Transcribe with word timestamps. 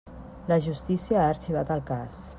La 0.51 0.57
justícia 0.67 1.21
ha 1.21 1.29
arxivat 1.35 1.73
el 1.77 1.89
cas. 1.93 2.29